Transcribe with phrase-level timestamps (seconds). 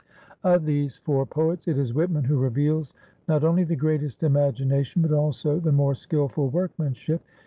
[0.43, 2.91] Of these four poets, it is Whitman who reveals
[3.27, 7.21] not only the greatest imagination but also the more skilful workmanship.